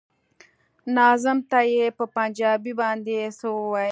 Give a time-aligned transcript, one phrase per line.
[0.95, 3.89] ناظم ته يې په پنجابي باندې څه ويل.